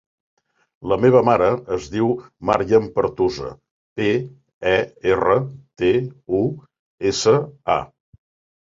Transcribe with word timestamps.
La 0.93 0.95
meva 1.01 1.19
mare 1.27 1.49
es 1.75 1.89
diu 1.95 2.09
Maryam 2.51 2.89
Pertusa: 2.97 3.53
pe, 4.01 4.09
e, 4.75 4.77
erra, 5.15 5.39
te, 5.85 5.95
u, 6.41 6.45
essa, 7.15 7.39
a. 7.79 7.83